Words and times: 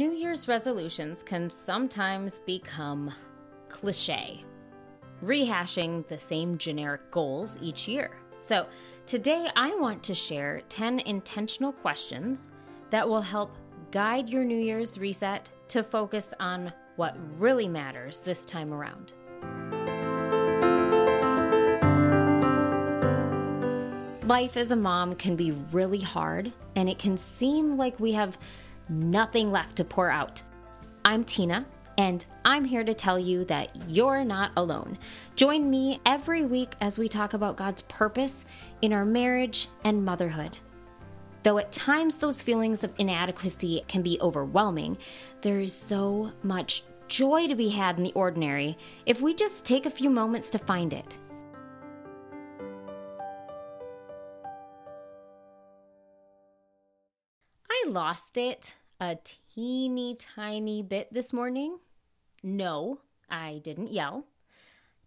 New 0.00 0.12
Year's 0.12 0.48
resolutions 0.48 1.22
can 1.22 1.50
sometimes 1.50 2.38
become 2.46 3.12
cliche, 3.68 4.42
rehashing 5.22 6.08
the 6.08 6.18
same 6.18 6.56
generic 6.56 7.10
goals 7.10 7.58
each 7.60 7.86
year. 7.86 8.16
So, 8.38 8.66
today 9.04 9.50
I 9.56 9.74
want 9.74 10.02
to 10.04 10.14
share 10.14 10.62
10 10.70 11.00
intentional 11.00 11.70
questions 11.70 12.50
that 12.88 13.06
will 13.06 13.20
help 13.20 13.54
guide 13.90 14.30
your 14.30 14.42
New 14.42 14.56
Year's 14.56 14.96
reset 14.96 15.50
to 15.68 15.82
focus 15.82 16.32
on 16.40 16.72
what 16.96 17.14
really 17.38 17.68
matters 17.68 18.22
this 18.22 18.46
time 18.46 18.72
around. 18.72 19.12
Life 24.26 24.56
as 24.56 24.70
a 24.70 24.76
mom 24.76 25.14
can 25.16 25.36
be 25.36 25.52
really 25.72 26.00
hard, 26.00 26.54
and 26.74 26.88
it 26.88 26.98
can 26.98 27.18
seem 27.18 27.76
like 27.76 28.00
we 28.00 28.12
have 28.12 28.38
nothing 28.90 29.50
left 29.52 29.76
to 29.76 29.84
pour 29.84 30.10
out. 30.10 30.42
I'm 31.04 31.24
Tina, 31.24 31.64
and 31.96 32.24
I'm 32.44 32.64
here 32.64 32.84
to 32.84 32.92
tell 32.92 33.18
you 33.18 33.44
that 33.44 33.72
you're 33.88 34.24
not 34.24 34.50
alone. 34.56 34.98
Join 35.36 35.70
me 35.70 36.00
every 36.04 36.44
week 36.44 36.74
as 36.80 36.98
we 36.98 37.08
talk 37.08 37.32
about 37.32 37.56
God's 37.56 37.82
purpose 37.82 38.44
in 38.82 38.92
our 38.92 39.04
marriage 39.04 39.68
and 39.84 40.04
motherhood. 40.04 40.56
Though 41.42 41.58
at 41.58 41.72
times 41.72 42.18
those 42.18 42.42
feelings 42.42 42.84
of 42.84 42.92
inadequacy 42.98 43.82
can 43.88 44.02
be 44.02 44.20
overwhelming, 44.20 44.98
there 45.40 45.60
is 45.60 45.72
so 45.72 46.32
much 46.42 46.84
joy 47.08 47.48
to 47.48 47.54
be 47.54 47.70
had 47.70 47.96
in 47.96 48.02
the 48.02 48.12
ordinary 48.12 48.76
if 49.06 49.20
we 49.20 49.34
just 49.34 49.64
take 49.64 49.86
a 49.86 49.90
few 49.90 50.10
moments 50.10 50.50
to 50.50 50.58
find 50.58 50.92
it. 50.92 51.18
I 57.70 57.88
lost 57.88 58.36
it 58.36 58.74
a 59.00 59.16
teeny 59.54 60.14
tiny 60.14 60.82
bit 60.82 61.12
this 61.12 61.32
morning. 61.32 61.78
No, 62.42 63.00
I 63.30 63.60
didn't 63.64 63.92
yell, 63.92 64.26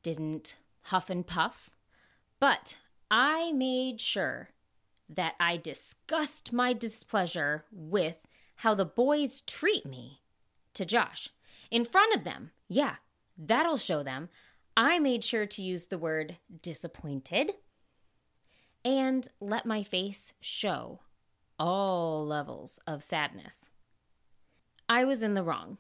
didn't 0.02 0.58
huff 0.84 1.10
and 1.10 1.26
puff, 1.26 1.70
but 2.40 2.78
I 3.12 3.52
made 3.52 4.02
sure 4.02 4.50
that 5.08 5.36
I 5.40 5.58
discussed 5.58 6.52
my 6.52 6.74
displeasure 6.74 7.66
with 7.72 8.18
how 8.58 8.74
the 8.74 8.86
boys 8.86 9.42
treat 9.42 9.86
me 9.86 10.22
to 10.74 10.86
Josh. 10.86 11.30
In 11.70 11.86
front 11.86 12.16
of 12.16 12.24
them. 12.24 12.52
Yeah, 12.68 12.96
that'll 13.38 13.78
show 13.78 14.04
them. 14.04 14.30
I 14.76 15.00
made 15.00 15.24
sure 15.24 15.46
to 15.46 15.62
use 15.62 15.88
the 15.88 15.98
word 15.98 16.38
disappointed 16.62 17.54
and 18.84 19.28
let 19.40 19.66
my 19.66 19.84
face 19.84 20.34
show 20.42 21.00
all 21.60 22.26
levels 22.26 22.80
of 22.88 23.04
sadness. 23.04 23.70
I 24.94 25.06
was 25.06 25.24
in 25.24 25.34
the 25.34 25.42
wrong. 25.42 25.80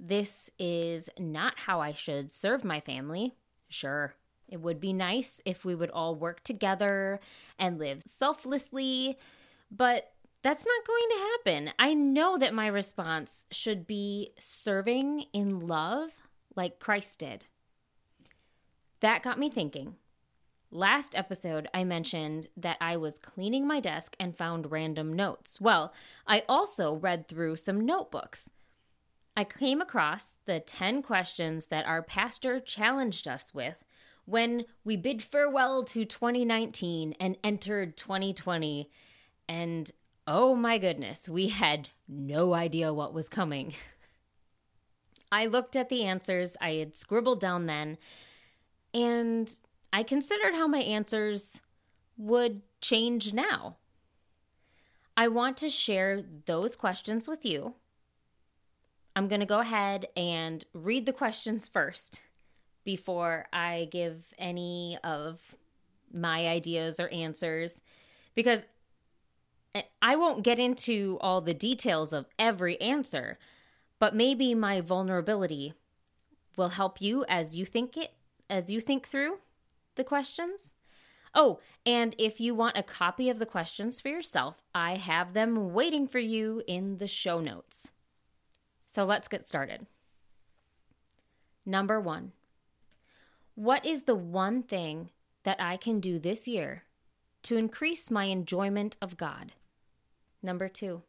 This 0.00 0.48
is 0.58 1.10
not 1.18 1.58
how 1.58 1.82
I 1.82 1.92
should 1.92 2.32
serve 2.32 2.64
my 2.64 2.80
family. 2.80 3.34
Sure, 3.68 4.14
it 4.48 4.62
would 4.62 4.80
be 4.80 4.94
nice 4.94 5.42
if 5.44 5.62
we 5.62 5.74
would 5.74 5.90
all 5.90 6.14
work 6.14 6.42
together 6.42 7.20
and 7.58 7.78
live 7.78 8.02
selflessly, 8.06 9.18
but 9.70 10.14
that's 10.40 10.64
not 10.64 10.86
going 10.86 11.08
to 11.10 11.26
happen. 11.32 11.72
I 11.78 11.92
know 11.92 12.38
that 12.38 12.54
my 12.54 12.68
response 12.68 13.44
should 13.50 13.86
be 13.86 14.32
serving 14.38 15.26
in 15.34 15.60
love 15.60 16.08
like 16.56 16.78
Christ 16.78 17.18
did. 17.18 17.44
That 19.00 19.22
got 19.22 19.38
me 19.38 19.50
thinking. 19.50 19.96
Last 20.76 21.14
episode, 21.14 21.68
I 21.72 21.84
mentioned 21.84 22.48
that 22.56 22.78
I 22.80 22.96
was 22.96 23.20
cleaning 23.20 23.64
my 23.64 23.78
desk 23.78 24.16
and 24.18 24.36
found 24.36 24.72
random 24.72 25.12
notes. 25.12 25.60
Well, 25.60 25.94
I 26.26 26.42
also 26.48 26.96
read 26.96 27.28
through 27.28 27.54
some 27.54 27.86
notebooks. 27.86 28.50
I 29.36 29.44
came 29.44 29.80
across 29.80 30.38
the 30.46 30.58
10 30.58 31.00
questions 31.02 31.66
that 31.66 31.86
our 31.86 32.02
pastor 32.02 32.58
challenged 32.58 33.28
us 33.28 33.54
with 33.54 33.84
when 34.24 34.64
we 34.82 34.96
bid 34.96 35.22
farewell 35.22 35.84
to 35.84 36.04
2019 36.04 37.14
and 37.20 37.38
entered 37.44 37.96
2020. 37.96 38.90
And 39.48 39.88
oh 40.26 40.56
my 40.56 40.78
goodness, 40.78 41.28
we 41.28 41.50
had 41.50 41.90
no 42.08 42.52
idea 42.52 42.92
what 42.92 43.14
was 43.14 43.28
coming. 43.28 43.74
I 45.30 45.46
looked 45.46 45.76
at 45.76 45.88
the 45.88 46.02
answers 46.02 46.56
I 46.60 46.72
had 46.72 46.96
scribbled 46.96 47.38
down 47.38 47.66
then, 47.66 47.96
and 48.92 49.54
I 49.94 50.02
considered 50.02 50.54
how 50.54 50.66
my 50.66 50.80
answers 50.80 51.60
would 52.16 52.62
change 52.80 53.32
now. 53.32 53.76
I 55.16 55.28
want 55.28 55.56
to 55.58 55.70
share 55.70 56.20
those 56.46 56.74
questions 56.74 57.28
with 57.28 57.44
you. 57.44 57.74
I'm 59.14 59.28
going 59.28 59.38
to 59.38 59.46
go 59.46 59.60
ahead 59.60 60.08
and 60.16 60.64
read 60.72 61.06
the 61.06 61.12
questions 61.12 61.68
first 61.68 62.22
before 62.82 63.46
I 63.52 63.86
give 63.92 64.34
any 64.36 64.98
of 65.04 65.38
my 66.12 66.48
ideas 66.48 66.98
or 66.98 67.06
answers 67.10 67.80
because 68.34 68.62
I 70.02 70.16
won't 70.16 70.42
get 70.42 70.58
into 70.58 71.18
all 71.20 71.40
the 71.40 71.54
details 71.54 72.12
of 72.12 72.26
every 72.36 72.80
answer, 72.80 73.38
but 74.00 74.16
maybe 74.16 74.56
my 74.56 74.80
vulnerability 74.80 75.72
will 76.56 76.70
help 76.70 77.00
you 77.00 77.24
as 77.28 77.54
you 77.54 77.64
think 77.64 77.96
it 77.96 78.10
as 78.50 78.72
you 78.72 78.80
think 78.80 79.06
through 79.06 79.38
the 79.94 80.04
questions. 80.04 80.74
Oh, 81.34 81.58
and 81.84 82.14
if 82.18 82.40
you 82.40 82.54
want 82.54 82.78
a 82.78 82.82
copy 82.82 83.28
of 83.28 83.38
the 83.38 83.46
questions 83.46 84.00
for 84.00 84.08
yourself, 84.08 84.62
I 84.74 84.94
have 84.96 85.32
them 85.32 85.72
waiting 85.72 86.06
for 86.06 86.20
you 86.20 86.62
in 86.66 86.98
the 86.98 87.08
show 87.08 87.40
notes. 87.40 87.88
So 88.86 89.04
let's 89.04 89.26
get 89.26 89.48
started. 89.48 89.86
Number 91.66 92.00
one 92.00 92.32
What 93.54 93.84
is 93.84 94.04
the 94.04 94.14
one 94.14 94.62
thing 94.62 95.10
that 95.42 95.60
I 95.60 95.76
can 95.76 95.98
do 95.98 96.18
this 96.18 96.46
year 96.46 96.84
to 97.42 97.56
increase 97.56 98.10
my 98.10 98.26
enjoyment 98.26 98.96
of 99.02 99.16
God? 99.16 99.52
Number 100.42 100.68
two 100.68 101.02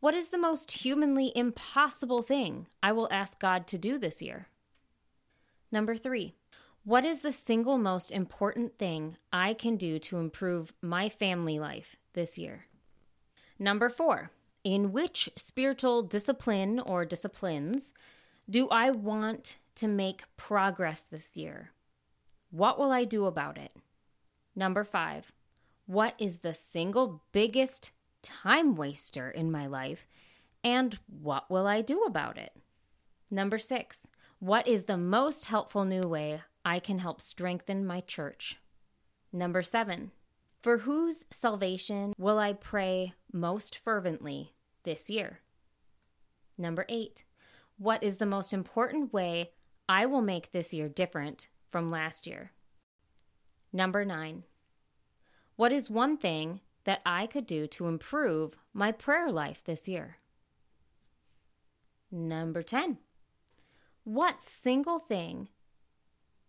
What 0.00 0.14
is 0.14 0.30
the 0.30 0.38
most 0.38 0.70
humanly 0.70 1.32
impossible 1.34 2.22
thing 2.22 2.68
I 2.82 2.92
will 2.92 3.08
ask 3.10 3.38
God 3.38 3.66
to 3.66 3.78
do 3.78 3.98
this 3.98 4.22
year? 4.22 4.48
Number 5.70 5.94
three 5.94 6.34
what 6.88 7.04
is 7.04 7.20
the 7.20 7.32
single 7.32 7.76
most 7.76 8.10
important 8.10 8.78
thing 8.78 9.14
I 9.30 9.52
can 9.52 9.76
do 9.76 9.98
to 9.98 10.16
improve 10.16 10.72
my 10.80 11.10
family 11.10 11.58
life 11.58 11.96
this 12.14 12.38
year? 12.38 12.64
Number 13.58 13.90
four, 13.90 14.30
in 14.64 14.90
which 14.90 15.28
spiritual 15.36 16.02
discipline 16.02 16.80
or 16.80 17.04
disciplines 17.04 17.92
do 18.48 18.70
I 18.70 18.88
want 18.90 19.58
to 19.74 19.86
make 19.86 20.22
progress 20.38 21.02
this 21.02 21.36
year? 21.36 21.72
What 22.52 22.78
will 22.78 22.90
I 22.90 23.04
do 23.04 23.26
about 23.26 23.58
it? 23.58 23.74
Number 24.56 24.82
five, 24.82 25.30
what 25.84 26.14
is 26.18 26.38
the 26.38 26.54
single 26.54 27.22
biggest 27.32 27.90
time 28.22 28.74
waster 28.76 29.30
in 29.30 29.52
my 29.52 29.66
life 29.66 30.08
and 30.64 30.98
what 31.20 31.50
will 31.50 31.66
I 31.66 31.82
do 31.82 32.04
about 32.04 32.38
it? 32.38 32.56
Number 33.30 33.58
six, 33.58 33.98
what 34.38 34.66
is 34.66 34.86
the 34.86 34.96
most 34.96 35.44
helpful 35.44 35.84
new 35.84 36.00
way 36.00 36.40
I 36.68 36.80
can 36.80 36.98
help 36.98 37.22
strengthen 37.22 37.86
my 37.86 38.02
church. 38.02 38.58
Number 39.32 39.62
seven, 39.62 40.10
for 40.60 40.76
whose 40.76 41.24
salvation 41.30 42.12
will 42.18 42.38
I 42.38 42.52
pray 42.52 43.14
most 43.32 43.78
fervently 43.78 44.52
this 44.82 45.08
year? 45.08 45.40
Number 46.58 46.84
eight, 46.90 47.24
what 47.78 48.04
is 48.04 48.18
the 48.18 48.26
most 48.26 48.52
important 48.52 49.14
way 49.14 49.52
I 49.88 50.04
will 50.04 50.20
make 50.20 50.52
this 50.52 50.74
year 50.74 50.90
different 50.90 51.48
from 51.70 51.90
last 51.90 52.26
year? 52.26 52.52
Number 53.72 54.04
nine, 54.04 54.44
what 55.56 55.72
is 55.72 55.88
one 55.88 56.18
thing 56.18 56.60
that 56.84 57.00
I 57.06 57.26
could 57.28 57.46
do 57.46 57.66
to 57.68 57.86
improve 57.86 58.52
my 58.74 58.92
prayer 58.92 59.32
life 59.32 59.64
this 59.64 59.88
year? 59.88 60.18
Number 62.12 62.62
10, 62.62 62.98
what 64.04 64.42
single 64.42 64.98
thing 64.98 65.48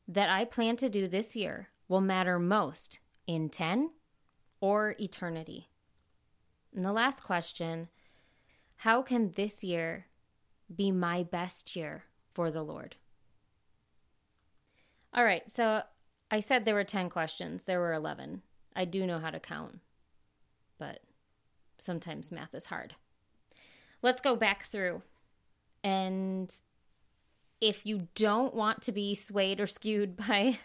that 0.10 0.28
I 0.28 0.44
plan 0.44 0.76
to 0.78 0.90
do 0.90 1.08
this 1.08 1.36
year 1.36 1.70
will 1.88 2.02
matter 2.02 2.40
most 2.40 3.00
in 3.28 3.48
10 3.48 3.92
or 4.60 4.96
eternity? 5.00 5.70
And 6.76 6.84
the 6.84 6.92
last 6.92 7.24
question 7.24 7.88
How 8.78 9.02
can 9.02 9.32
this 9.32 9.64
year 9.64 10.08
be 10.76 10.92
my 10.92 11.24
best 11.24 11.76
year 11.76 12.04
for 12.34 12.52
the 12.52 12.64
Lord? 12.64 12.96
All 15.14 15.24
right, 15.24 15.50
so 15.50 15.84
I 16.30 16.40
said 16.40 16.66
there 16.66 16.76
were 16.76 16.84
10 16.84 17.10
questions, 17.10 17.64
there 17.64 17.80
were 17.80 17.94
11. 17.94 18.42
I 18.76 18.86
do 18.86 19.06
know 19.06 19.20
how 19.20 19.32
to 19.32 19.40
count, 19.40 19.80
but 20.78 21.00
sometimes 21.78 22.32
math 22.32 22.54
is 22.54 22.68
hard. 22.68 22.96
Let's 24.02 24.22
go 24.22 24.36
back 24.36 24.66
through 24.66 25.02
and 25.84 26.54
if 27.62 27.86
you 27.86 28.08
don't 28.16 28.54
want 28.54 28.82
to 28.84 28.92
be 28.92 29.16
swayed 29.16 29.60
or 29.60 29.68
skewed 29.68 30.16
by 30.28 30.60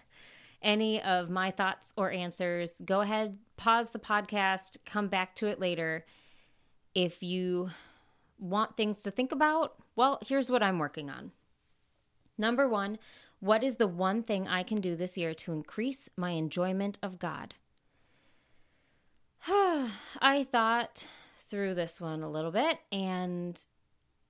any 0.63 1.03
of 1.03 1.29
my 1.29 1.51
thoughts 1.51 1.93
or 1.97 2.11
answers, 2.11 2.81
go 2.85 3.01
ahead, 3.01 3.39
pause 3.57 3.91
the 3.91 3.99
podcast, 3.99 4.79
come 4.87 5.09
back 5.09 5.35
to 5.37 5.47
it 5.47 5.61
later. 5.61 6.07
If 6.95 7.23
you 7.23 7.71
want 8.39 8.77
things 8.77 9.03
to 9.03 9.11
think 9.11 9.33
about? 9.33 9.75
Well, 9.97 10.19
here's 10.27 10.51
what 10.51 10.63
I'm 10.63 10.79
working 10.79 11.11
on. 11.11 11.33
Number 12.37 12.69
one, 12.69 12.99
what 13.41 13.63
is 13.63 13.77
the 13.77 13.87
one 13.87 14.23
thing 14.23 14.49
I 14.49 14.63
can 14.63 14.81
do 14.81 14.97
this 14.97 15.17
year 15.17 15.35
to 15.35 15.53
increase 15.53 16.09
my 16.17 16.31
enjoyment 16.31 16.99
of 17.03 17.19
God? 17.19 17.55
I 19.49 20.47
thought 20.51 21.07
through 21.49 21.75
this 21.75 22.01
one 22.01 22.23
a 22.23 22.31
little 22.31 22.51
bit 22.51 22.79
and 22.91 23.63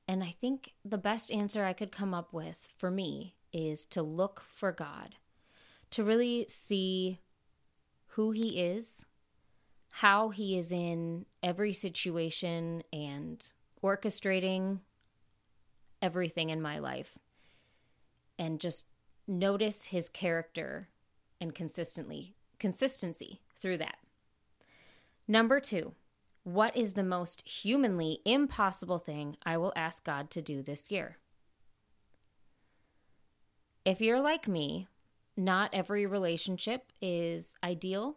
and 0.07 0.23
I 0.23 0.35
think 0.41 0.75
the 0.85 0.99
best 0.99 1.31
answer 1.31 1.65
I 1.65 1.73
could 1.73 1.93
come 1.93 2.13
up 2.15 2.33
with 2.33 2.69
for 2.77 2.91
me 2.91 3.35
is 3.53 3.85
to 3.87 4.03
look 4.03 4.43
for 4.47 4.73
God. 4.73 5.17
To 5.93 6.05
really 6.05 6.47
see 6.49 7.21
who 8.09 8.33
he 8.33 8.61
is, 8.61 9.07
how 9.93 10.31
he 10.31 10.59
is 10.59 10.73
in 10.73 11.25
every 11.43 11.73
situation 11.73 12.83
and 12.93 13.49
orchestrating 13.83 14.81
everything 16.03 16.51
in 16.51 16.61
my 16.61 16.79
life. 16.79 17.17
And 18.39 18.61
just 18.61 18.87
notice 19.27 19.87
his 19.87 20.09
character 20.09 20.89
and 21.41 21.55
consistently 21.55 22.35
consistency 22.59 23.41
through 23.59 23.79
that. 23.79 23.99
Number 25.27 25.61
2, 25.61 25.93
what 26.45 26.77
is 26.77 26.93
the 26.93 27.03
most 27.03 27.47
humanly 27.49 28.21
impossible 28.25 28.99
thing 28.99 29.37
I 29.45 29.57
will 29.57 29.73
ask 29.75 30.05
God 30.05 30.31
to 30.31 30.43
do 30.43 30.63
this 30.63 30.91
year? 30.91 31.17
If 33.85 34.01
you're 34.01 34.21
like 34.21 34.47
me, 34.47 34.89
not 35.37 35.71
every 35.73 36.07
relationship 36.07 36.93
is 37.03 37.55
ideal. 37.65 38.17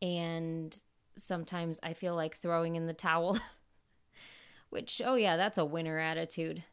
And 0.00 0.76
sometimes 1.16 1.80
I 1.82 1.92
feel 1.92 2.14
like 2.14 2.36
throwing 2.36 2.76
in 2.76 2.86
the 2.86 2.92
towel, 2.92 3.38
which, 4.70 5.02
oh, 5.04 5.16
yeah, 5.16 5.36
that's 5.36 5.58
a 5.58 5.64
winner 5.64 5.98
attitude. 5.98 6.64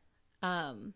Um, 0.43 0.93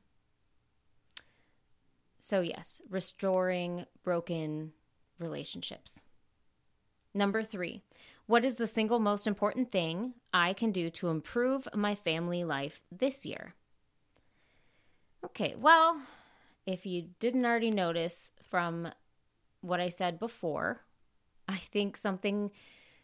so, 2.19 2.41
yes, 2.41 2.81
restoring 2.89 3.85
broken 4.03 4.73
relationships. 5.19 5.99
Number 7.13 7.43
three, 7.43 7.81
what 8.27 8.43
is 8.43 8.55
the 8.55 8.67
single 8.67 8.99
most 8.99 9.27
important 9.27 9.71
thing 9.71 10.13
I 10.33 10.53
can 10.53 10.71
do 10.71 10.89
to 10.91 11.09
improve 11.09 11.67
my 11.75 11.95
family 11.95 12.43
life 12.43 12.81
this 12.91 13.25
year? 13.25 13.53
Okay, 15.25 15.55
well, 15.57 16.01
if 16.65 16.85
you 16.85 17.09
didn't 17.19 17.45
already 17.45 17.71
notice 17.71 18.31
from 18.43 18.89
what 19.61 19.79
I 19.79 19.89
said 19.89 20.19
before, 20.19 20.81
I 21.47 21.57
think 21.57 21.97
something 21.97 22.51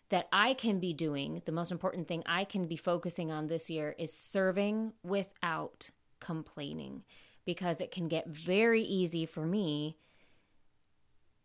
that 0.09 0.27
I 0.33 0.55
can 0.55 0.79
be 0.79 0.93
doing, 0.93 1.41
the 1.45 1.51
most 1.51 1.71
important 1.71 2.07
thing 2.07 2.23
I 2.25 2.43
can 2.43 2.67
be 2.67 2.75
focusing 2.75 3.31
on 3.31 3.47
this 3.47 3.69
year 3.69 3.95
is 3.97 4.11
serving 4.11 4.93
without 5.03 5.89
complaining 6.19 7.03
because 7.45 7.79
it 7.79 7.91
can 7.91 8.07
get 8.07 8.27
very 8.27 8.83
easy 8.83 9.25
for 9.25 9.45
me 9.45 9.97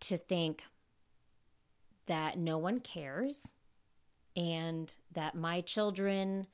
to 0.00 0.18
think 0.18 0.62
that 2.06 2.38
no 2.38 2.58
one 2.58 2.80
cares 2.80 3.52
and 4.36 4.94
that 5.12 5.34
my 5.34 5.60
children 5.60 6.46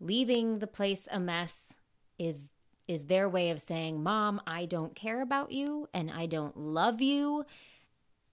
leaving 0.00 0.58
the 0.58 0.66
place 0.66 1.08
a 1.10 1.18
mess 1.18 1.76
is 2.18 2.50
is 2.86 3.06
their 3.06 3.28
way 3.28 3.48
of 3.50 3.60
saying 3.60 4.02
mom 4.02 4.40
I 4.46 4.66
don't 4.66 4.94
care 4.94 5.22
about 5.22 5.50
you 5.52 5.88
and 5.94 6.10
I 6.10 6.26
don't 6.26 6.56
love 6.56 7.00
you 7.00 7.46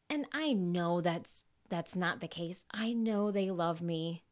and 0.09 0.25
I 0.33 0.51
know 0.51 0.99
that's 0.99 1.45
that's 1.71 1.95
not 1.95 2.19
the 2.19 2.27
case. 2.27 2.65
I 2.69 2.91
know 2.91 3.31
they 3.31 3.49
love 3.49 3.81
me. 3.81 4.23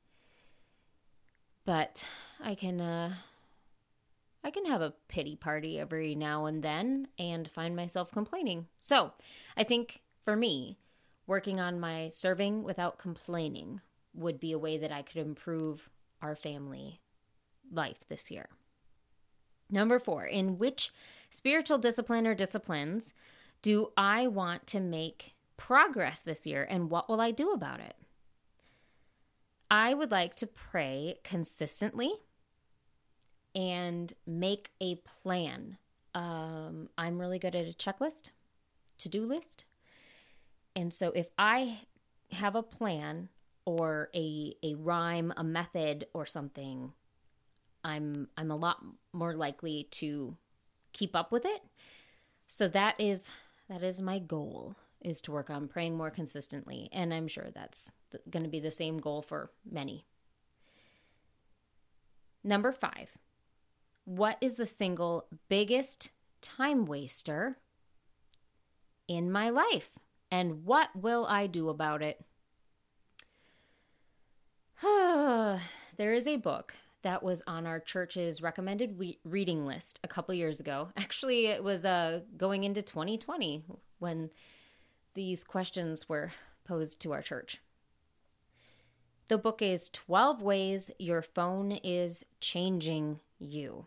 But 1.66 2.06
I 2.40 2.54
can 2.54 2.82
uh 2.82 3.14
I 4.44 4.52
can 4.52 4.66
have 4.66 4.82
a 4.82 4.94
pity 5.08 5.36
party 5.36 5.80
every 5.80 6.16
now 6.16 6.46
and 6.46 6.62
then 6.62 7.08
and 7.18 7.50
find 7.50 7.76
myself 7.76 8.12
complaining. 8.12 8.68
So, 8.80 9.12
I 9.58 9.64
think 9.64 10.02
for 10.24 10.36
me, 10.36 10.78
working 11.28 11.60
on 11.60 11.80
my 11.80 12.10
serving 12.10 12.64
without 12.64 12.98
complaining 12.98 13.82
would 14.20 14.40
be 14.40 14.52
a 14.52 14.60
way 14.60 14.78
that 14.78 14.92
I 14.92 15.02
could 15.02 15.18
improve 15.18 15.90
our 16.22 16.36
family 16.36 17.00
life 17.72 18.08
this 18.10 18.30
year. 18.30 18.50
Number 19.70 20.00
four, 20.00 20.26
in 20.26 20.58
which 20.58 20.92
spiritual 21.30 21.78
discipline 21.78 22.28
or 22.28 22.36
disciplines 22.36 23.14
do 23.62 23.92
I 23.96 24.28
want 24.28 24.68
to 24.68 24.80
make 24.80 25.34
progress 25.58 26.22
this 26.22 26.46
year 26.46 26.66
and 26.70 26.90
what 26.90 27.10
will 27.10 27.22
I 27.22 27.32
do 27.32 27.52
about 27.52 27.80
it? 27.80 27.96
I 29.72 29.94
would 29.94 30.12
like 30.12 30.36
to 30.38 30.48
pray 30.48 31.18
consistently 31.24 32.12
and 33.54 34.12
make 34.26 34.72
a 34.82 34.96
plan. 34.96 35.78
Um, 36.16 36.90
I'm 36.98 37.20
really 37.20 37.38
good 37.38 37.56
at 37.56 37.68
a 37.68 37.74
checklist, 37.74 38.30
to 39.00 39.10
do 39.10 39.26
list. 39.26 39.66
And 40.76 40.94
so 40.94 41.12
if 41.12 41.28
I 41.38 41.82
have 42.32 42.56
a 42.56 42.64
plan 42.64 43.30
or 43.70 44.10
a, 44.16 44.56
a 44.64 44.74
rhyme, 44.74 45.32
a 45.38 45.44
method, 45.44 46.08
or 46.16 46.26
something, 46.26 46.92
I'm 47.84 48.28
I'm 48.36 48.50
a 48.50 48.56
lot 48.56 48.84
more 49.14 49.36
likely 49.36 49.88
to 49.92 50.36
keep 50.92 51.16
up 51.16 51.32
with 51.32 51.46
it. 51.46 51.62
So 52.48 52.68
that 52.70 52.96
is 53.00 53.30
that 53.70 53.84
is 53.84 54.02
my 54.02 54.18
goal 54.18 54.76
is 55.02 55.22
to 55.22 55.32
work 55.32 55.52
on 55.52 55.68
praying 55.68 55.96
more 55.96 56.10
consistently 56.10 56.90
and 56.92 57.14
I'm 57.14 57.28
sure 57.28 57.50
that's 57.54 57.92
going 58.30 58.44
to 58.44 58.50
be 58.50 58.60
the 58.60 58.72
same 58.72 58.98
goal 58.98 59.22
for 59.22 59.52
many. 59.70 60.04
Number 62.44 62.72
5. 62.72 63.18
What 64.06 64.38
is 64.42 64.56
the 64.56 64.66
single 64.66 65.28
biggest 65.48 66.10
time 66.42 66.86
waster 66.86 67.60
in 69.08 69.32
my 69.32 69.52
life 69.52 69.92
and 70.32 70.66
what 70.66 70.90
will 70.96 71.28
I 71.28 71.46
do 71.46 71.70
about 71.70 72.02
it? 72.02 72.26
there 75.98 76.14
is 76.14 76.26
a 76.26 76.38
book 76.38 76.74
that 77.02 77.22
was 77.22 77.42
on 77.48 77.66
our 77.66 77.80
church's 77.80 78.42
recommended 78.42 78.98
re- 78.98 79.20
reading 79.26 79.66
list 79.66 80.00
a 80.04 80.08
couple 80.08 80.34
years 80.34 80.60
ago. 80.60 80.90
Actually, 80.98 81.48
it 81.48 81.64
was 81.64 81.84
uh, 81.84 82.22
going 82.38 82.64
into 82.64 82.82
2020 82.82 83.64
when 84.00 84.30
these 85.16 85.44
questions 85.44 86.08
were 86.08 86.32
posed 86.66 87.02
to 87.02 87.12
our 87.12 87.22
church. 87.22 87.60
The 89.28 89.38
book 89.38 89.62
is 89.62 89.90
12 89.90 90.42
Ways 90.42 90.92
Your 90.98 91.22
Phone 91.22 91.74
is 91.84 92.24
Changing 92.40 93.20
You. 93.38 93.86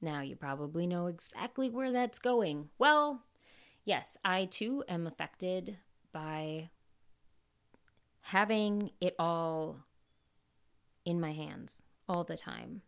Now, 0.00 0.22
you 0.22 0.34
probably 0.34 0.86
know 0.86 1.06
exactly 1.06 1.70
where 1.70 1.92
that's 1.92 2.18
going. 2.18 2.68
Well, 2.78 3.22
yes, 3.84 4.16
I 4.24 4.46
too 4.46 4.82
am 4.88 5.06
affected 5.06 5.78
by 6.12 6.70
having 8.22 8.90
it 9.00 9.14
all 9.18 9.78
in 11.04 11.20
my 11.20 11.32
hands 11.32 11.82
all 12.08 12.24
the 12.24 12.36
time. 12.36 12.82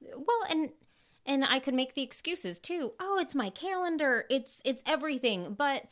Well, 0.00 0.44
and 0.48 0.70
and 1.26 1.44
I 1.44 1.58
could 1.58 1.74
make 1.74 1.94
the 1.94 2.02
excuses 2.02 2.58
too. 2.58 2.92
Oh, 2.98 3.18
it's 3.20 3.34
my 3.34 3.50
calendar. 3.50 4.24
It's 4.30 4.60
it's 4.64 4.82
everything. 4.86 5.54
But 5.54 5.84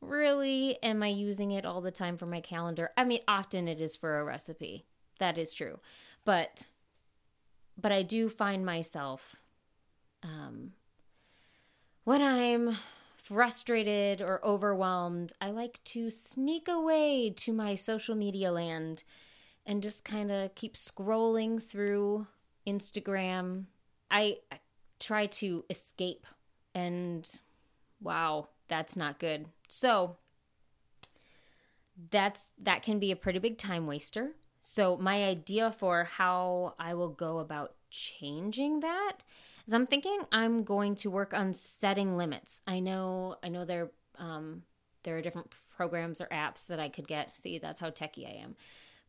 really 0.00 0.82
am 0.82 1.02
I 1.02 1.08
using 1.08 1.52
it 1.52 1.64
all 1.64 1.80
the 1.80 1.90
time 1.90 2.18
for 2.18 2.26
my 2.26 2.40
calendar? 2.40 2.90
I 2.96 3.04
mean, 3.04 3.20
often 3.28 3.68
it 3.68 3.80
is 3.80 3.96
for 3.96 4.18
a 4.18 4.24
recipe. 4.24 4.84
That 5.18 5.38
is 5.38 5.54
true. 5.54 5.78
But 6.24 6.66
but 7.80 7.92
I 7.92 8.02
do 8.02 8.28
find 8.28 8.66
myself 8.66 9.36
um 10.22 10.72
when 12.04 12.20
I'm 12.20 12.76
frustrated 13.32 14.20
or 14.20 14.44
overwhelmed, 14.44 15.32
I 15.40 15.50
like 15.50 15.80
to 15.84 16.10
sneak 16.10 16.68
away 16.68 17.30
to 17.36 17.52
my 17.52 17.74
social 17.74 18.14
media 18.14 18.52
land 18.52 19.04
and 19.64 19.82
just 19.82 20.04
kind 20.04 20.30
of 20.30 20.54
keep 20.54 20.76
scrolling 20.76 21.62
through 21.62 22.26
Instagram. 22.66 23.64
I, 24.10 24.38
try 25.02 25.26
to 25.26 25.64
escape, 25.68 26.26
and 26.74 27.28
wow, 28.00 28.48
that's 28.68 28.96
not 28.96 29.18
good. 29.18 29.46
So, 29.68 30.16
that's 32.10 32.52
that 32.58 32.82
can 32.82 32.98
be 32.98 33.10
a 33.10 33.16
pretty 33.16 33.38
big 33.38 33.58
time 33.58 33.86
waster. 33.86 34.32
So, 34.60 34.96
my 34.96 35.24
idea 35.24 35.72
for 35.72 36.04
how 36.04 36.74
I 36.78 36.94
will 36.94 37.08
go 37.08 37.38
about 37.38 37.74
changing 37.90 38.80
that 38.80 39.18
is 39.66 39.72
I'm 39.72 39.86
thinking 39.86 40.20
I'm 40.30 40.64
going 40.64 40.96
to 40.96 41.10
work 41.10 41.34
on 41.34 41.52
setting 41.52 42.16
limits. 42.16 42.62
I 42.66 42.80
know 42.80 43.36
I 43.42 43.48
know 43.48 43.64
there 43.64 43.90
um, 44.18 44.62
there 45.02 45.16
are 45.16 45.22
different 45.22 45.52
programs 45.76 46.20
or 46.20 46.26
apps 46.26 46.66
that 46.66 46.80
I 46.80 46.88
could 46.88 47.08
get. 47.08 47.30
See, 47.30 47.58
that's 47.58 47.80
how 47.80 47.90
techie 47.90 48.26
I 48.26 48.42
am. 48.42 48.56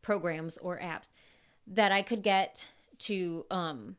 Programs 0.02 0.56
or 0.58 0.78
apps 0.78 1.08
that 1.66 1.92
I 1.92 2.02
could 2.02 2.22
get 2.22 2.68
to 3.00 3.46
um, 3.50 3.96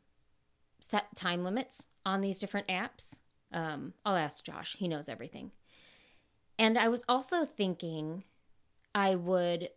set 0.80 1.16
time 1.16 1.44
limits 1.44 1.88
on 2.06 2.22
these 2.22 2.40
different 2.40 2.68
apps. 2.68 3.20
Um, 3.52 3.94
I'll 4.06 4.16
ask 4.16 4.44
Josh; 4.44 4.76
he 4.78 4.88
knows 4.88 5.10
everything. 5.10 5.52
And 6.58 6.78
I 6.78 6.88
was 6.88 7.04
also 7.10 7.44
thinking 7.44 8.24
I 8.94 9.16
would 9.16 9.70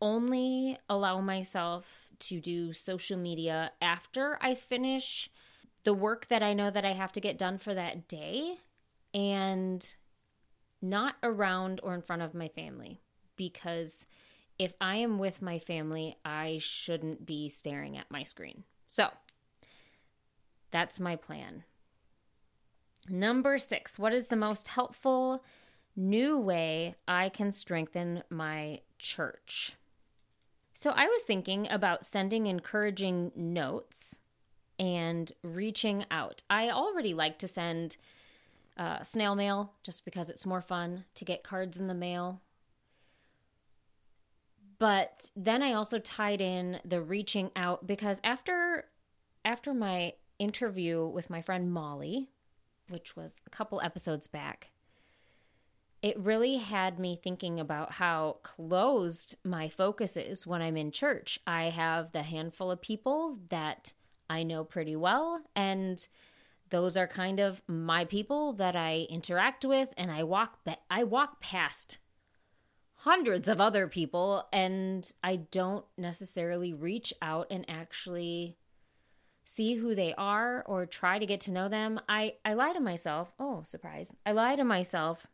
only 0.00 0.78
allow 0.88 1.20
myself 1.20 2.08
to 2.18 2.40
do 2.40 2.72
social 2.72 3.16
media 3.16 3.72
after 3.80 4.38
I 4.40 4.54
finish 4.54 5.30
the 5.84 5.94
work 5.94 6.26
that 6.28 6.42
I 6.42 6.52
know 6.52 6.70
that 6.70 6.84
I 6.84 6.92
have 6.92 7.12
to 7.12 7.20
get 7.20 7.38
done 7.38 7.58
for 7.58 7.74
that 7.74 8.08
day 8.08 8.56
and 9.14 9.94
not 10.80 11.16
around 11.22 11.80
or 11.82 11.94
in 11.94 12.02
front 12.02 12.22
of 12.22 12.34
my 12.34 12.48
family 12.48 13.00
because 13.36 14.06
if 14.58 14.74
I 14.80 14.96
am 14.96 15.18
with 15.18 15.42
my 15.42 15.58
family, 15.58 16.16
I 16.24 16.58
shouldn't 16.60 17.26
be 17.26 17.48
staring 17.48 17.96
at 17.96 18.10
my 18.10 18.22
screen. 18.22 18.64
So 18.88 19.08
that's 20.70 21.00
my 21.00 21.16
plan. 21.16 21.64
Number 23.08 23.58
six, 23.58 23.98
what 23.98 24.12
is 24.12 24.26
the 24.26 24.36
most 24.36 24.68
helpful 24.68 25.44
new 25.96 26.38
way 26.38 26.94
I 27.08 27.28
can 27.28 27.50
strengthen 27.50 28.22
my 28.30 28.80
church? 28.98 29.74
So 30.74 30.92
I 30.94 31.06
was 31.06 31.22
thinking 31.22 31.68
about 31.70 32.04
sending 32.04 32.46
encouraging 32.46 33.32
notes 33.34 34.18
and 34.78 35.30
reaching 35.42 36.04
out. 36.10 36.42
I 36.50 36.70
already 36.70 37.14
like 37.14 37.38
to 37.38 37.48
send 37.48 37.96
uh, 38.76 39.02
snail 39.02 39.34
mail 39.34 39.72
just 39.82 40.04
because 40.04 40.30
it's 40.30 40.46
more 40.46 40.62
fun 40.62 41.04
to 41.14 41.24
get 41.24 41.42
cards 41.44 41.78
in 41.78 41.88
the 41.88 41.94
mail. 41.94 42.40
But 44.78 45.30
then 45.36 45.62
I 45.62 45.74
also 45.74 45.98
tied 45.98 46.40
in 46.40 46.80
the 46.84 47.00
reaching 47.00 47.50
out 47.54 47.86
because 47.86 48.20
after 48.24 48.86
after 49.44 49.74
my 49.74 50.14
interview 50.38 51.06
with 51.06 51.30
my 51.30 51.42
friend 51.42 51.72
Molly, 51.72 52.30
which 52.88 53.14
was 53.14 53.40
a 53.46 53.50
couple 53.50 53.80
episodes 53.80 54.26
back, 54.26 54.70
it 56.02 56.18
really 56.18 56.56
had 56.56 56.98
me 56.98 57.14
thinking 57.14 57.60
about 57.60 57.92
how 57.92 58.38
closed 58.42 59.36
my 59.44 59.68
focus 59.68 60.16
is 60.16 60.46
when 60.46 60.60
I'm 60.60 60.76
in 60.76 60.90
church. 60.90 61.38
I 61.46 61.64
have 61.64 62.10
the 62.10 62.24
handful 62.24 62.72
of 62.72 62.80
people 62.80 63.38
that 63.50 63.92
I 64.32 64.44
know 64.44 64.64
pretty 64.64 64.96
well, 64.96 65.42
and 65.54 66.08
those 66.70 66.96
are 66.96 67.06
kind 67.06 67.38
of 67.38 67.60
my 67.68 68.06
people 68.06 68.54
that 68.54 68.74
I 68.74 69.06
interact 69.10 69.62
with, 69.62 69.90
and 69.98 70.10
I 70.10 70.24
walk 70.24 70.58
I 70.90 71.04
walk 71.04 71.42
past 71.42 71.98
hundreds 72.94 73.46
of 73.46 73.60
other 73.60 73.86
people, 73.88 74.48
and 74.50 75.12
I 75.22 75.36
don't 75.36 75.84
necessarily 75.98 76.72
reach 76.72 77.12
out 77.20 77.48
and 77.50 77.68
actually 77.68 78.56
see 79.44 79.74
who 79.74 79.94
they 79.94 80.14
are 80.14 80.64
or 80.66 80.86
try 80.86 81.18
to 81.18 81.26
get 81.26 81.40
to 81.42 81.52
know 81.52 81.68
them. 81.68 82.00
I 82.08 82.36
I 82.42 82.54
lie 82.54 82.72
to 82.72 82.80
myself. 82.80 83.34
Oh, 83.38 83.64
surprise! 83.66 84.16
I 84.24 84.32
lie 84.32 84.56
to 84.56 84.64
myself 84.64 85.26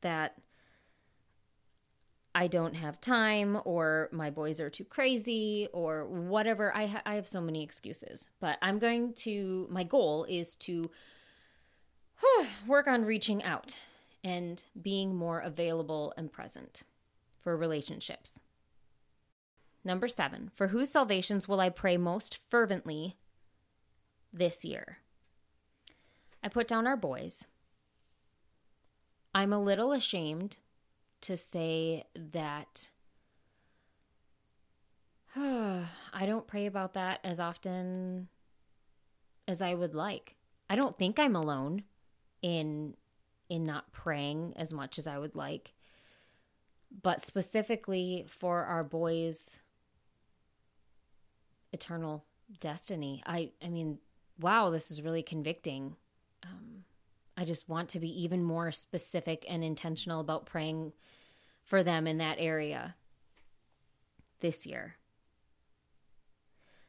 that 0.00 0.36
I 2.36 2.48
don't 2.48 2.74
have 2.74 3.00
time 3.00 3.58
or 3.64 4.10
my 4.12 4.28
boys 4.28 4.60
are 4.60 4.68
too 4.68 4.84
crazy 4.84 5.68
or 5.72 6.04
whatever. 6.04 6.70
I, 6.76 6.84
ha- 6.84 7.02
I 7.06 7.14
have 7.14 7.26
so 7.26 7.40
many 7.40 7.62
excuses, 7.62 8.28
but 8.40 8.58
I'm 8.60 8.78
going 8.78 9.14
to, 9.14 9.66
my 9.70 9.84
goal 9.84 10.26
is 10.28 10.54
to 10.56 10.90
work 12.66 12.88
on 12.88 13.06
reaching 13.06 13.42
out 13.42 13.78
and 14.22 14.62
being 14.82 15.16
more 15.16 15.40
available 15.40 16.12
and 16.18 16.30
present 16.30 16.82
for 17.40 17.56
relationships. 17.56 18.38
Number 19.82 20.06
seven, 20.06 20.50
for 20.54 20.66
whose 20.66 20.90
salvations 20.90 21.48
will 21.48 21.60
I 21.60 21.70
pray 21.70 21.96
most 21.96 22.38
fervently 22.50 23.16
this 24.30 24.62
year? 24.62 24.98
I 26.44 26.48
put 26.48 26.68
down 26.68 26.86
our 26.86 26.98
boys. 26.98 27.46
I'm 29.34 29.54
a 29.54 29.62
little 29.62 29.92
ashamed 29.92 30.58
to 31.22 31.36
say 31.36 32.04
that 32.14 32.90
I 35.36 36.24
don't 36.24 36.46
pray 36.46 36.66
about 36.66 36.94
that 36.94 37.20
as 37.22 37.40
often 37.40 38.28
as 39.46 39.60
I 39.60 39.74
would 39.74 39.94
like. 39.94 40.36
I 40.68 40.76
don't 40.76 40.98
think 40.98 41.18
I'm 41.18 41.36
alone 41.36 41.82
in 42.42 42.94
in 43.48 43.64
not 43.64 43.92
praying 43.92 44.54
as 44.56 44.72
much 44.72 44.98
as 44.98 45.06
I 45.06 45.18
would 45.18 45.36
like. 45.36 45.74
But 47.02 47.20
specifically 47.20 48.24
for 48.28 48.64
our 48.64 48.82
boys 48.82 49.60
eternal 51.72 52.24
destiny. 52.60 53.22
I 53.26 53.50
I 53.62 53.68
mean, 53.68 53.98
wow, 54.40 54.70
this 54.70 54.90
is 54.90 55.02
really 55.02 55.22
convicting. 55.22 55.96
I 57.36 57.44
just 57.44 57.68
want 57.68 57.90
to 57.90 58.00
be 58.00 58.22
even 58.22 58.42
more 58.42 58.72
specific 58.72 59.44
and 59.48 59.62
intentional 59.62 60.20
about 60.20 60.46
praying 60.46 60.92
for 61.62 61.82
them 61.82 62.06
in 62.06 62.18
that 62.18 62.38
area 62.38 62.94
this 64.40 64.64
year. 64.66 64.96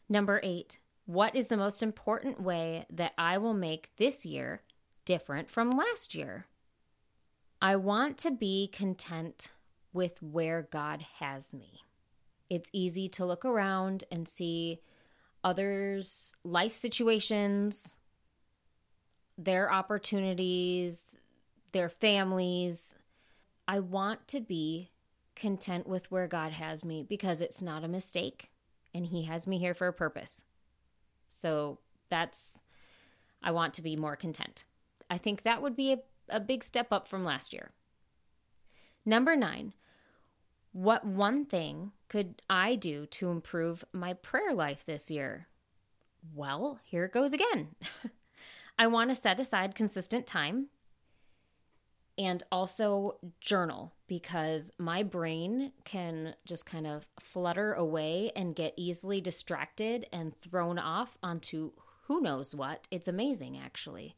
Number 0.07 0.39
eight, 0.43 0.79
what 1.05 1.35
is 1.35 1.47
the 1.47 1.57
most 1.57 1.83
important 1.83 2.41
way 2.41 2.85
that 2.89 3.13
I 3.17 3.37
will 3.37 3.53
make 3.53 3.91
this 3.97 4.25
year 4.25 4.61
different 5.03 5.49
from 5.49 5.71
last 5.71 6.15
year? 6.15 6.45
I 7.61 7.75
want 7.75 8.17
to 8.19 8.31
be 8.31 8.67
content 8.67 9.51
with 9.91 10.21
where 10.21 10.67
God 10.71 11.03
has 11.19 11.53
me. 11.53 11.81
It's 12.49 12.69
easy 12.71 13.09
to 13.09 13.25
look 13.25 13.43
around 13.43 14.03
and 14.11 14.27
see 14.27 14.79
others' 15.43 16.33
life 16.43 16.73
situations, 16.73 17.96
their 19.37 19.71
opportunities, 19.71 21.05
their 21.71 21.89
families, 21.89 22.95
I 23.67 23.79
want 23.79 24.27
to 24.29 24.39
be 24.39 24.91
content 25.35 25.87
with 25.87 26.09
where 26.11 26.27
God 26.27 26.51
has 26.51 26.83
me 26.83 27.03
because 27.03 27.41
it's 27.41 27.61
not 27.61 27.83
a 27.83 27.87
mistake 27.87 28.49
and 28.93 29.05
He 29.05 29.23
has 29.23 29.45
me 29.45 29.57
here 29.57 29.73
for 29.73 29.87
a 29.87 29.93
purpose. 29.93 30.43
So 31.27 31.79
that's, 32.09 32.63
I 33.43 33.51
want 33.51 33.73
to 33.75 33.81
be 33.81 33.95
more 33.95 34.15
content. 34.15 34.65
I 35.09 35.17
think 35.17 35.43
that 35.43 35.61
would 35.61 35.75
be 35.75 35.93
a, 35.93 35.99
a 36.29 36.39
big 36.39 36.63
step 36.63 36.91
up 36.91 37.07
from 37.07 37.23
last 37.23 37.53
year. 37.53 37.71
Number 39.05 39.35
nine, 39.35 39.73
what 40.71 41.05
one 41.05 41.45
thing 41.45 41.91
could 42.09 42.41
I 42.49 42.75
do 42.75 43.05
to 43.07 43.29
improve 43.29 43.85
my 43.93 44.13
prayer 44.13 44.53
life 44.53 44.85
this 44.85 45.11
year? 45.11 45.47
Well, 46.33 46.79
here 46.83 47.05
it 47.05 47.13
goes 47.13 47.33
again. 47.33 47.69
I 48.79 48.87
want 48.87 49.09
to 49.09 49.15
set 49.15 49.39
aside 49.39 49.75
consistent 49.75 50.27
time 50.27 50.67
and 52.17 52.43
also 52.51 53.17
journal 53.41 53.93
because 54.07 54.71
my 54.77 55.03
brain 55.03 55.71
can 55.83 56.35
just 56.45 56.65
kind 56.65 56.87
of 56.87 57.07
flutter 57.19 57.73
away 57.73 58.31
and 58.35 58.55
get 58.55 58.73
easily 58.75 59.21
distracted 59.21 60.07
and 60.11 60.39
thrown 60.41 60.79
off 60.79 61.17
onto 61.21 61.71
who 62.05 62.21
knows 62.21 62.55
what. 62.55 62.87
It's 62.89 63.07
amazing, 63.07 63.57
actually. 63.57 64.15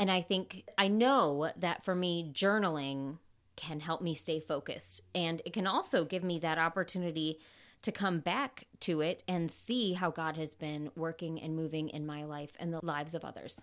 And 0.00 0.10
I 0.10 0.20
think 0.20 0.64
I 0.76 0.88
know 0.88 1.50
that 1.56 1.84
for 1.84 1.94
me, 1.94 2.30
journaling 2.32 3.18
can 3.56 3.80
help 3.80 4.00
me 4.00 4.14
stay 4.14 4.40
focused. 4.40 5.02
And 5.14 5.42
it 5.44 5.52
can 5.52 5.66
also 5.66 6.04
give 6.04 6.22
me 6.22 6.38
that 6.40 6.58
opportunity 6.58 7.38
to 7.82 7.92
come 7.92 8.20
back 8.20 8.66
to 8.80 9.00
it 9.00 9.22
and 9.28 9.50
see 9.50 9.92
how 9.92 10.10
God 10.10 10.36
has 10.36 10.54
been 10.54 10.90
working 10.96 11.40
and 11.40 11.54
moving 11.54 11.88
in 11.88 12.06
my 12.06 12.24
life 12.24 12.50
and 12.58 12.72
the 12.72 12.84
lives 12.84 13.14
of 13.14 13.24
others. 13.24 13.60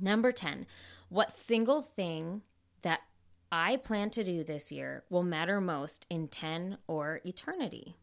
Number 0.00 0.32
10, 0.32 0.66
what 1.08 1.32
single 1.32 1.82
thing 1.82 2.42
that 2.82 3.00
I 3.52 3.76
plan 3.76 4.10
to 4.10 4.24
do 4.24 4.44
this 4.44 4.72
year 4.72 5.04
will 5.10 5.22
matter 5.22 5.60
most 5.60 6.06
in 6.08 6.28
10 6.28 6.78
or 6.86 7.20
eternity? 7.24 7.96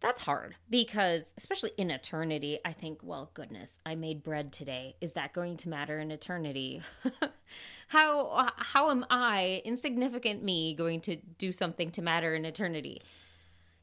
That's 0.00 0.20
hard 0.20 0.54
because, 0.70 1.34
especially 1.36 1.72
in 1.76 1.90
eternity, 1.90 2.60
I 2.64 2.72
think, 2.72 3.00
well, 3.02 3.30
goodness, 3.34 3.80
I 3.84 3.96
made 3.96 4.22
bread 4.22 4.52
today. 4.52 4.94
Is 5.00 5.14
that 5.14 5.32
going 5.32 5.56
to 5.58 5.68
matter 5.68 5.98
in 5.98 6.12
eternity? 6.12 6.82
how 7.88 8.52
how 8.56 8.90
am 8.90 9.04
I, 9.10 9.60
insignificant 9.64 10.44
me, 10.44 10.74
going 10.74 11.00
to 11.02 11.16
do 11.16 11.50
something 11.50 11.90
to 11.92 12.02
matter 12.02 12.34
in 12.34 12.44
eternity? 12.44 13.02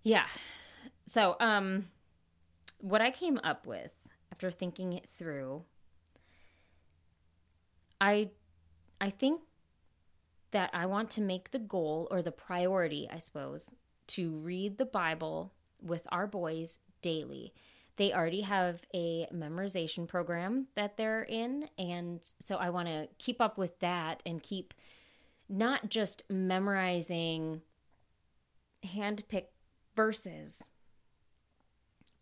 Yeah. 0.05 0.27
So, 1.07 1.35
um, 1.39 1.87
what 2.77 3.01
I 3.01 3.09
came 3.09 3.39
up 3.43 3.65
with 3.65 3.91
after 4.31 4.51
thinking 4.51 4.93
it 4.93 5.07
through 5.17 5.63
I 7.99 8.29
I 9.01 9.09
think 9.09 9.41
that 10.51 10.69
I 10.73 10.85
want 10.85 11.09
to 11.11 11.21
make 11.21 11.51
the 11.51 11.59
goal 11.59 12.07
or 12.11 12.21
the 12.21 12.31
priority, 12.31 13.09
I 13.11 13.17
suppose, 13.17 13.73
to 14.07 14.31
read 14.37 14.77
the 14.77 14.85
Bible 14.85 15.51
with 15.81 16.07
our 16.11 16.27
boys 16.27 16.77
daily. 17.01 17.53
They 17.97 18.13
already 18.13 18.41
have 18.41 18.81
a 18.93 19.25
memorization 19.33 20.07
program 20.07 20.67
that 20.75 20.97
they're 20.97 21.23
in, 21.23 21.69
and 21.79 22.19
so 22.39 22.57
I 22.57 22.69
want 22.69 22.89
to 22.89 23.09
keep 23.17 23.41
up 23.41 23.57
with 23.57 23.79
that 23.79 24.21
and 24.25 24.43
keep 24.43 24.73
not 25.49 25.89
just 25.89 26.23
memorizing 26.29 27.61
handpicked 28.85 29.54
verses, 29.95 30.67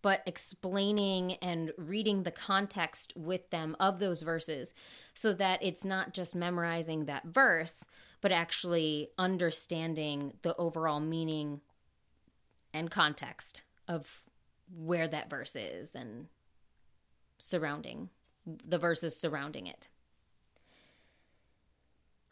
but 0.02 0.22
explaining 0.26 1.34
and 1.36 1.72
reading 1.78 2.24
the 2.24 2.32
context 2.32 3.14
with 3.16 3.50
them 3.50 3.76
of 3.80 4.00
those 4.00 4.22
verses 4.22 4.74
so 5.14 5.34
that 5.34 5.64
it's 5.64 5.86
not 5.86 6.14
just 6.14 6.36
memorizing 6.36 7.06
that 7.06 7.26
verse, 7.26 7.86
but 8.22 8.32
actually 8.32 9.10
understanding 9.18 10.34
the 10.42 10.56
overall 10.58 11.00
meaning 11.00 11.62
and 12.74 12.92
context 12.92 13.64
of 13.88 14.24
where 14.76 15.08
that 15.08 15.30
verse 15.30 15.56
is 15.56 15.96
and 15.96 16.28
surrounding 17.38 18.10
the 18.46 18.78
verses 18.78 19.16
surrounding 19.16 19.68
it. 19.68 19.88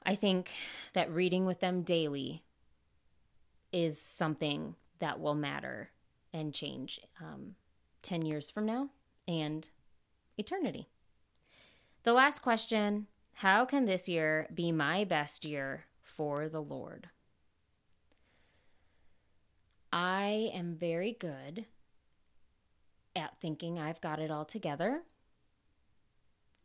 I 0.04 0.16
think 0.16 0.52
that 0.94 1.12
reading 1.12 1.46
with 1.46 1.60
them 1.60 1.84
daily 1.84 2.44
is 3.72 4.02
something 4.02 4.76
that 5.02 5.20
will 5.20 5.36
matter 5.36 5.92
and 6.34 6.54
change 6.54 7.02
um, 7.20 7.56
10 8.04 8.24
years 8.24 8.50
from 8.50 8.66
now 8.66 8.90
and 9.28 9.70
eternity. 10.38 10.88
The 12.04 12.14
last 12.14 12.42
question 12.42 13.08
How 13.34 13.66
can 13.66 13.86
this 13.86 14.08
year 14.08 14.48
be 14.54 14.72
my 14.72 15.04
best 15.04 15.44
year 15.44 15.86
for 16.02 16.48
the 16.48 16.62
Lord? 16.62 17.10
I 19.92 20.52
am 20.54 20.76
very 20.76 21.12
good 21.20 21.66
at 23.16 23.38
thinking 23.42 23.78
I've 23.78 24.00
got 24.00 24.20
it 24.20 24.32
all 24.32 24.46
together 24.46 25.02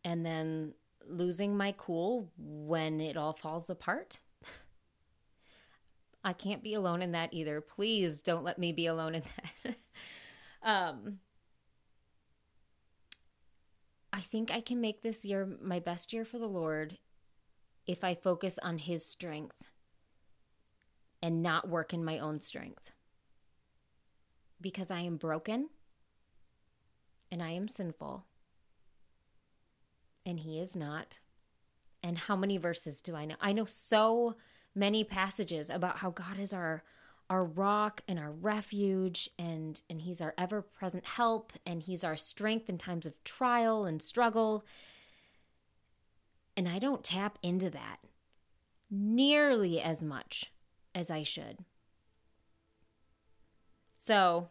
and 0.04 0.24
then 0.24 0.74
losing 1.08 1.56
my 1.56 1.74
cool 1.76 2.30
when 2.38 3.00
it 3.00 3.16
all 3.16 3.32
falls 3.32 3.68
apart. 3.68 4.20
I 6.26 6.32
can't 6.32 6.60
be 6.60 6.74
alone 6.74 7.02
in 7.02 7.12
that 7.12 7.32
either. 7.32 7.60
Please 7.60 8.20
don't 8.20 8.42
let 8.42 8.58
me 8.58 8.72
be 8.72 8.86
alone 8.86 9.14
in 9.14 9.22
that. 9.62 9.76
um, 10.62 11.20
I 14.12 14.18
think 14.18 14.50
I 14.50 14.60
can 14.60 14.80
make 14.80 15.02
this 15.02 15.24
year 15.24 15.48
my 15.62 15.78
best 15.78 16.12
year 16.12 16.24
for 16.24 16.40
the 16.40 16.48
Lord 16.48 16.98
if 17.86 18.02
I 18.02 18.16
focus 18.16 18.58
on 18.60 18.78
His 18.78 19.06
strength 19.06 19.70
and 21.22 21.44
not 21.44 21.68
work 21.68 21.94
in 21.94 22.04
my 22.04 22.18
own 22.18 22.40
strength. 22.40 22.90
Because 24.60 24.90
I 24.90 25.02
am 25.02 25.18
broken 25.18 25.68
and 27.30 27.40
I 27.40 27.50
am 27.50 27.68
sinful 27.68 28.24
and 30.26 30.40
He 30.40 30.58
is 30.58 30.74
not. 30.74 31.20
And 32.02 32.18
how 32.18 32.34
many 32.34 32.58
verses 32.58 33.00
do 33.00 33.14
I 33.14 33.26
know? 33.26 33.36
I 33.40 33.52
know 33.52 33.64
so 33.64 34.34
many 34.76 35.02
passages 35.02 35.70
about 35.70 35.98
how 35.98 36.10
God 36.10 36.38
is 36.38 36.54
our 36.54 36.84
our 37.28 37.44
rock 37.44 38.02
and 38.06 38.20
our 38.20 38.30
refuge 38.30 39.28
and 39.36 39.82
and 39.90 40.02
he's 40.02 40.20
our 40.20 40.32
ever-present 40.38 41.04
help 41.04 41.52
and 41.66 41.82
he's 41.82 42.04
our 42.04 42.16
strength 42.16 42.68
in 42.68 42.78
times 42.78 43.04
of 43.04 43.24
trial 43.24 43.84
and 43.84 44.00
struggle 44.00 44.64
and 46.56 46.68
I 46.68 46.78
don't 46.78 47.02
tap 47.02 47.38
into 47.42 47.68
that 47.70 47.98
nearly 48.90 49.80
as 49.80 50.02
much 50.02 50.52
as 50.94 51.10
I 51.10 51.22
should. 51.22 51.58
So, 53.94 54.48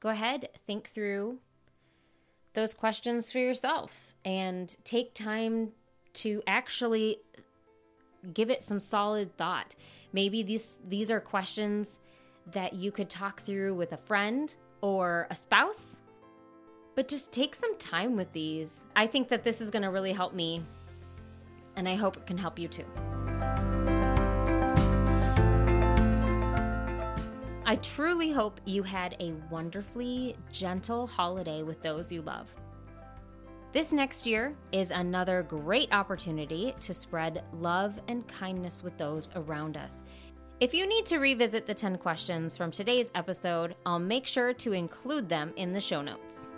go 0.00 0.08
ahead, 0.10 0.48
think 0.66 0.90
through 0.90 1.38
those 2.54 2.72
questions 2.72 3.30
for 3.32 3.38
yourself 3.38 3.92
and 4.24 4.74
take 4.84 5.12
time 5.12 5.72
to 6.14 6.42
actually 6.46 7.18
give 8.32 8.50
it 8.50 8.62
some 8.62 8.80
solid 8.80 9.36
thought. 9.36 9.74
Maybe 10.12 10.42
these 10.42 10.78
these 10.88 11.10
are 11.10 11.20
questions 11.20 11.98
that 12.52 12.72
you 12.72 12.92
could 12.92 13.08
talk 13.08 13.42
through 13.42 13.74
with 13.74 13.92
a 13.92 13.96
friend 13.96 14.54
or 14.80 15.26
a 15.30 15.34
spouse. 15.34 16.00
But 16.94 17.08
just 17.08 17.32
take 17.32 17.54
some 17.54 17.76
time 17.78 18.16
with 18.16 18.32
these. 18.32 18.86
I 18.94 19.06
think 19.06 19.28
that 19.28 19.44
this 19.44 19.60
is 19.60 19.70
going 19.70 19.82
to 19.82 19.90
really 19.90 20.12
help 20.12 20.32
me 20.32 20.64
and 21.76 21.88
I 21.88 21.94
hope 21.94 22.16
it 22.16 22.26
can 22.26 22.38
help 22.38 22.58
you 22.58 22.68
too. 22.68 22.86
I 27.68 27.76
truly 27.82 28.30
hope 28.30 28.60
you 28.64 28.82
had 28.82 29.16
a 29.18 29.32
wonderfully 29.50 30.36
gentle 30.52 31.06
holiday 31.06 31.62
with 31.62 31.82
those 31.82 32.12
you 32.12 32.22
love. 32.22 32.54
This 33.76 33.92
next 33.92 34.26
year 34.26 34.56
is 34.72 34.90
another 34.90 35.42
great 35.42 35.92
opportunity 35.92 36.74
to 36.80 36.94
spread 36.94 37.44
love 37.52 38.00
and 38.08 38.26
kindness 38.26 38.82
with 38.82 38.96
those 38.96 39.30
around 39.36 39.76
us. 39.76 40.02
If 40.60 40.72
you 40.72 40.86
need 40.88 41.04
to 41.04 41.18
revisit 41.18 41.66
the 41.66 41.74
10 41.74 41.98
questions 41.98 42.56
from 42.56 42.70
today's 42.70 43.10
episode, 43.14 43.76
I'll 43.84 43.98
make 43.98 44.26
sure 44.26 44.54
to 44.54 44.72
include 44.72 45.28
them 45.28 45.52
in 45.56 45.74
the 45.74 45.80
show 45.82 46.00
notes. 46.00 46.50